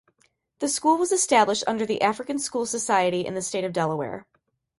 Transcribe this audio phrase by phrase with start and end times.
[0.61, 4.25] The school was established under the African School Society in the state of Delaware.